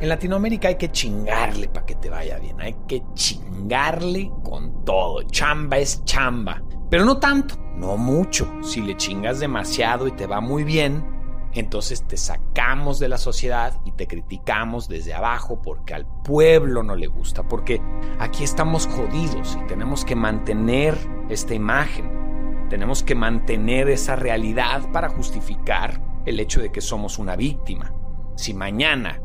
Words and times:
En 0.00 0.08
Latinoamérica 0.08 0.68
hay 0.68 0.76
que 0.76 0.92
chingarle 0.92 1.68
para 1.68 1.84
que 1.84 1.96
te 1.96 2.08
vaya 2.08 2.38
bien. 2.38 2.60
Hay 2.60 2.76
que 2.86 3.02
chingarle 3.14 4.30
con 4.44 4.84
todo. 4.84 5.22
Chamba 5.24 5.78
es 5.78 6.04
chamba. 6.04 6.62
Pero 6.88 7.04
no 7.04 7.18
tanto, 7.18 7.56
no 7.74 7.96
mucho. 7.96 8.48
Si 8.62 8.80
le 8.80 8.96
chingas 8.96 9.40
demasiado 9.40 10.06
y 10.06 10.12
te 10.12 10.26
va 10.26 10.40
muy 10.40 10.62
bien, 10.62 11.04
entonces 11.52 12.06
te 12.06 12.16
sacamos 12.16 13.00
de 13.00 13.08
la 13.08 13.18
sociedad 13.18 13.80
y 13.84 13.90
te 13.90 14.06
criticamos 14.06 14.88
desde 14.88 15.14
abajo 15.14 15.60
porque 15.62 15.94
al 15.94 16.06
pueblo 16.22 16.84
no 16.84 16.94
le 16.94 17.08
gusta, 17.08 17.42
porque 17.42 17.82
aquí 18.20 18.44
estamos 18.44 18.86
jodidos 18.86 19.58
y 19.60 19.66
tenemos 19.66 20.04
que 20.04 20.14
mantener 20.14 20.96
esta 21.28 21.54
imagen, 21.54 22.66
tenemos 22.70 23.02
que 23.02 23.14
mantener 23.14 23.88
esa 23.88 24.14
realidad 24.14 24.90
para 24.92 25.08
justificar 25.08 26.00
el 26.24 26.38
hecho 26.38 26.60
de 26.60 26.70
que 26.70 26.80
somos 26.80 27.18
una 27.18 27.34
víctima. 27.34 27.92
Si 28.36 28.54
mañana, 28.54 29.20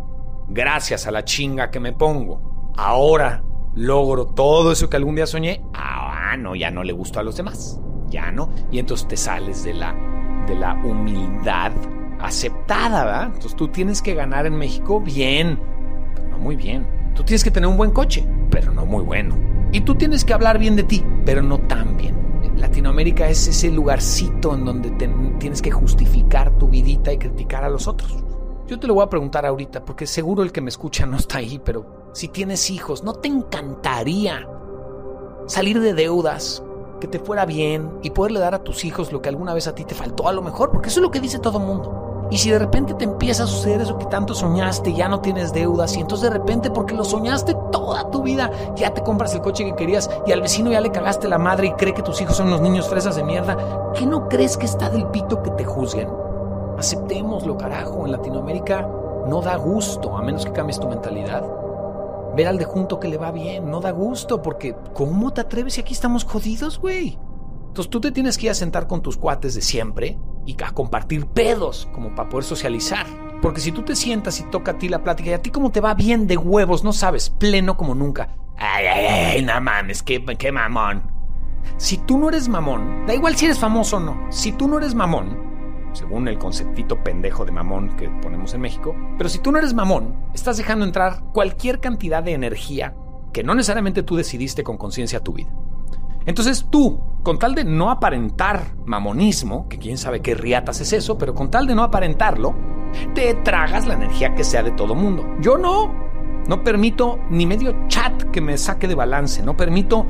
gracias 0.53 1.07
a 1.07 1.11
la 1.11 1.25
chinga 1.25 1.71
que 1.71 1.79
me 1.79 1.93
pongo, 1.93 2.73
ahora 2.77 3.43
logro 3.73 4.27
todo 4.27 4.71
eso 4.71 4.89
que 4.89 4.97
algún 4.97 5.15
día 5.15 5.25
soñé, 5.25 5.63
ah, 5.73 6.35
no, 6.37 6.55
ya 6.55 6.71
no 6.71 6.83
le 6.83 6.93
gustó 6.93 7.19
a 7.19 7.23
los 7.23 7.35
demás, 7.35 7.79
ya 8.07 8.31
no, 8.31 8.49
y 8.71 8.79
entonces 8.79 9.07
te 9.07 9.17
sales 9.17 9.63
de 9.63 9.73
la, 9.73 9.95
de 10.47 10.55
la 10.55 10.75
humildad 10.75 11.71
aceptada, 12.19 13.05
¿verdad? 13.05 13.25
Entonces 13.27 13.55
tú 13.55 13.67
tienes 13.67 14.01
que 14.01 14.13
ganar 14.13 14.45
en 14.45 14.55
México 14.55 15.01
bien, 15.01 15.59
pero 16.15 16.29
no 16.29 16.37
muy 16.37 16.55
bien. 16.55 16.87
Tú 17.15 17.23
tienes 17.23 17.43
que 17.43 17.51
tener 17.51 17.67
un 17.67 17.77
buen 17.77 17.91
coche, 17.91 18.25
pero 18.49 18.71
no 18.71 18.85
muy 18.85 19.03
bueno. 19.03 19.35
Y 19.71 19.81
tú 19.81 19.95
tienes 19.95 20.23
que 20.23 20.33
hablar 20.33 20.57
bien 20.57 20.75
de 20.75 20.83
ti, 20.83 21.03
pero 21.25 21.41
no 21.41 21.59
tan 21.59 21.97
bien. 21.97 22.15
Latinoamérica 22.57 23.27
es 23.27 23.47
ese 23.47 23.71
lugarcito 23.71 24.55
en 24.55 24.65
donde 24.65 24.91
tienes 25.39 25.61
que 25.61 25.71
justificar 25.71 26.57
tu 26.57 26.69
vidita 26.69 27.11
y 27.11 27.17
criticar 27.17 27.63
a 27.63 27.69
los 27.69 27.87
otros. 27.87 28.23
Yo 28.65 28.79
te 28.79 28.87
lo 28.87 28.93
voy 28.93 29.03
a 29.03 29.09
preguntar 29.09 29.45
ahorita, 29.45 29.83
porque 29.83 30.07
seguro 30.07 30.41
el 30.41 30.53
que 30.53 30.61
me 30.61 30.69
escucha 30.69 31.05
no 31.05 31.17
está 31.17 31.39
ahí, 31.39 31.59
pero 31.63 32.11
si 32.13 32.29
tienes 32.29 32.69
hijos, 32.69 33.03
¿no 33.03 33.13
te 33.13 33.27
encantaría 33.27 34.47
salir 35.47 35.81
de 35.81 35.93
deudas, 35.93 36.63
que 37.01 37.07
te 37.07 37.19
fuera 37.19 37.45
bien 37.45 37.91
y 38.03 38.11
poderle 38.11 38.39
dar 38.39 38.55
a 38.55 38.63
tus 38.63 38.85
hijos 38.85 39.11
lo 39.11 39.21
que 39.21 39.27
alguna 39.27 39.53
vez 39.53 39.67
a 39.67 39.75
ti 39.75 39.83
te 39.83 39.93
faltó 39.93 40.29
a 40.29 40.31
lo 40.31 40.41
mejor? 40.41 40.71
Porque 40.71 40.87
eso 40.87 41.01
es 41.01 41.03
lo 41.03 41.11
que 41.11 41.19
dice 41.19 41.39
todo 41.39 41.59
el 41.59 41.65
mundo. 41.65 42.27
Y 42.31 42.37
si 42.37 42.51
de 42.51 42.57
repente 42.57 42.93
te 42.93 43.03
empieza 43.03 43.43
a 43.43 43.47
suceder 43.47 43.81
eso 43.81 43.97
que 43.97 44.05
tanto 44.05 44.33
soñaste, 44.33 44.93
ya 44.93 45.09
no 45.09 45.19
tienes 45.19 45.51
deudas, 45.51 45.97
y 45.97 45.99
entonces 45.99 46.29
de 46.29 46.37
repente, 46.37 46.71
porque 46.71 46.95
lo 46.95 47.03
soñaste 47.03 47.57
toda 47.69 48.09
tu 48.11 48.23
vida, 48.23 48.49
ya 48.77 48.93
te 48.93 49.03
compras 49.03 49.35
el 49.35 49.41
coche 49.41 49.65
que 49.65 49.75
querías 49.75 50.09
y 50.25 50.31
al 50.31 50.41
vecino 50.41 50.71
ya 50.71 50.79
le 50.79 50.89
cagaste 50.89 51.27
la 51.27 51.37
madre 51.37 51.67
y 51.67 51.73
cree 51.73 51.93
que 51.93 52.01
tus 52.01 52.21
hijos 52.21 52.37
son 52.37 52.49
los 52.49 52.61
niños 52.61 52.87
fresas 52.87 53.17
de 53.17 53.25
mierda, 53.25 53.91
¿qué 53.93 54.05
no 54.05 54.29
crees 54.29 54.55
que 54.55 54.65
está 54.65 54.89
del 54.89 55.05
pito 55.07 55.43
que 55.43 55.51
te 55.51 55.65
juzguen? 55.65 56.07
Aceptémoslo, 56.77 57.57
carajo. 57.57 58.05
En 58.05 58.11
Latinoamérica 58.11 58.87
no 59.27 59.41
da 59.41 59.55
gusto, 59.55 60.17
a 60.17 60.21
menos 60.21 60.45
que 60.45 60.51
cambies 60.51 60.79
tu 60.79 60.87
mentalidad. 60.87 61.43
Ver 62.35 62.47
al 62.47 62.57
de 62.57 62.65
junto 62.65 62.99
que 62.99 63.07
le 63.07 63.17
va 63.17 63.31
bien, 63.31 63.69
no 63.69 63.79
da 63.79 63.91
gusto, 63.91 64.41
porque 64.41 64.75
¿cómo 64.93 65.31
te 65.33 65.41
atreves 65.41 65.75
si 65.75 65.81
aquí 65.81 65.93
estamos 65.93 66.23
jodidos, 66.23 66.79
güey? 66.79 67.17
Entonces 67.67 67.89
tú 67.89 68.01
te 68.01 68.11
tienes 68.11 68.37
que 68.37 68.47
ir 68.47 68.51
a 68.51 68.55
sentar 68.55 68.87
con 68.87 69.01
tus 69.01 69.17
cuates 69.17 69.55
de 69.55 69.61
siempre 69.61 70.17
y 70.45 70.55
a 70.63 70.71
compartir 70.71 71.27
pedos 71.27 71.87
como 71.93 72.15
para 72.15 72.29
poder 72.29 72.43
socializar. 72.43 73.05
Porque 73.41 73.61
si 73.61 73.71
tú 73.71 73.83
te 73.83 73.95
sientas 73.95 74.39
y 74.39 74.43
toca 74.43 74.71
a 74.71 74.77
ti 74.77 74.89
la 74.89 75.03
plática 75.03 75.31
y 75.31 75.33
a 75.33 75.41
ti 75.41 75.49
como 75.49 75.71
te 75.71 75.81
va 75.81 75.93
bien 75.93 76.27
de 76.27 76.37
huevos, 76.37 76.83
no 76.83 76.93
sabes, 76.93 77.29
pleno 77.29 77.77
como 77.77 77.95
nunca. 77.95 78.35
Ay, 78.57 78.85
ay, 78.85 79.05
ay, 79.05 79.41
no 79.41 79.59
mames, 79.59 80.01
qué, 80.01 80.23
qué 80.37 80.51
mamón. 80.51 81.11
Si 81.77 81.97
tú 81.97 82.17
no 82.17 82.29
eres 82.29 82.47
mamón, 82.47 83.05
da 83.05 83.13
igual 83.13 83.35
si 83.35 83.45
eres 83.45 83.59
famoso 83.59 83.97
o 83.97 83.99
no, 83.99 84.31
si 84.31 84.51
tú 84.51 84.67
no 84.67 84.77
eres 84.77 84.95
mamón, 84.95 85.52
según 85.93 86.27
el 86.27 86.37
conceptito 86.37 87.03
pendejo 87.03 87.45
de 87.45 87.51
mamón 87.51 87.95
que 87.95 88.09
ponemos 88.21 88.53
en 88.53 88.61
México, 88.61 88.95
pero 89.17 89.29
si 89.29 89.39
tú 89.39 89.51
no 89.51 89.57
eres 89.57 89.73
mamón, 89.73 90.27
estás 90.33 90.57
dejando 90.57 90.85
entrar 90.85 91.23
cualquier 91.31 91.79
cantidad 91.79 92.21
de 92.21 92.33
energía 92.33 92.95
que 93.31 93.43
no 93.43 93.55
necesariamente 93.55 94.03
tú 94.03 94.15
decidiste 94.15 94.63
con 94.63 94.77
conciencia 94.77 95.19
tu 95.19 95.33
vida. 95.33 95.49
Entonces 96.25 96.67
tú, 96.69 97.01
con 97.23 97.37
tal 97.37 97.55
de 97.55 97.65
no 97.65 97.89
aparentar 97.89 98.75
mamonismo, 98.85 99.67
que 99.67 99.77
quién 99.77 99.97
sabe 99.97 100.21
qué 100.21 100.35
riatas 100.35 100.79
es 100.81 100.93
eso, 100.93 101.17
pero 101.17 101.33
con 101.33 101.51
tal 101.51 101.67
de 101.67 101.75
no 101.75 101.83
aparentarlo, 101.83 102.55
te 103.13 103.33
tragas 103.35 103.87
la 103.87 103.95
energía 103.95 104.33
que 104.35 104.43
sea 104.43 104.63
de 104.63 104.71
todo 104.71 104.95
mundo. 104.95 105.25
Yo 105.41 105.57
no. 105.57 106.03
No 106.47 106.61
permito 106.61 107.19
ni 107.29 107.45
medio 107.45 107.87
chat 107.87 108.23
que 108.23 108.41
me 108.41 108.57
saque 108.57 108.87
de 108.87 108.95
balance. 108.95 109.41
No 109.43 109.55
permito 109.55 110.05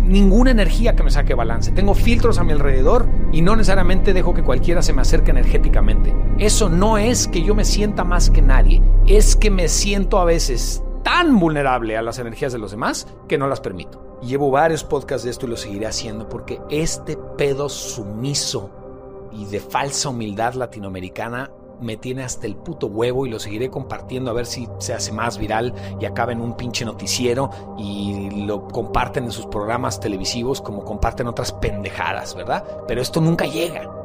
ninguna 0.00 0.50
energía 0.50 0.94
que 0.94 1.02
me 1.02 1.10
saque 1.10 1.34
balance. 1.34 1.72
Tengo 1.72 1.94
filtros 1.94 2.38
a 2.38 2.44
mi 2.44 2.52
alrededor 2.52 3.08
y 3.32 3.42
no 3.42 3.56
necesariamente 3.56 4.12
dejo 4.12 4.34
que 4.34 4.42
cualquiera 4.42 4.82
se 4.82 4.92
me 4.92 5.02
acerque 5.02 5.30
energéticamente. 5.30 6.14
Eso 6.38 6.68
no 6.68 6.98
es 6.98 7.28
que 7.28 7.42
yo 7.42 7.54
me 7.54 7.64
sienta 7.64 8.04
más 8.04 8.30
que 8.30 8.42
nadie. 8.42 8.82
Es 9.06 9.36
que 9.36 9.50
me 9.50 9.68
siento 9.68 10.18
a 10.18 10.24
veces 10.24 10.82
tan 11.02 11.38
vulnerable 11.38 11.96
a 11.96 12.02
las 12.02 12.18
energías 12.18 12.52
de 12.52 12.58
los 12.58 12.70
demás 12.70 13.06
que 13.28 13.38
no 13.38 13.48
las 13.48 13.60
permito. 13.60 14.18
Llevo 14.22 14.50
varios 14.50 14.84
podcasts 14.84 15.24
de 15.24 15.30
esto 15.30 15.46
y 15.46 15.50
lo 15.50 15.56
seguiré 15.56 15.86
haciendo 15.86 16.28
porque 16.28 16.60
este 16.70 17.16
pedo 17.36 17.68
sumiso 17.68 18.70
y 19.32 19.46
de 19.46 19.60
falsa 19.60 20.10
humildad 20.10 20.54
latinoamericana 20.54 21.50
me 21.82 21.96
tiene 21.96 22.22
hasta 22.22 22.46
el 22.46 22.56
puto 22.56 22.86
huevo 22.86 23.26
y 23.26 23.30
lo 23.30 23.38
seguiré 23.38 23.70
compartiendo 23.70 24.30
a 24.30 24.34
ver 24.34 24.46
si 24.46 24.68
se 24.78 24.94
hace 24.94 25.12
más 25.12 25.38
viral 25.38 25.74
y 26.00 26.04
acaba 26.04 26.32
en 26.32 26.40
un 26.40 26.56
pinche 26.56 26.84
noticiero 26.84 27.50
y 27.78 28.30
lo 28.46 28.68
comparten 28.68 29.24
en 29.24 29.32
sus 29.32 29.46
programas 29.46 30.00
televisivos 30.00 30.60
como 30.60 30.84
comparten 30.84 31.26
otras 31.26 31.52
pendejadas, 31.52 32.34
¿verdad? 32.34 32.64
Pero 32.86 33.02
esto 33.02 33.20
nunca 33.20 33.46
llega. 33.46 34.01